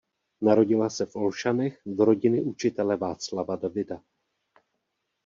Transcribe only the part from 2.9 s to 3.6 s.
Václava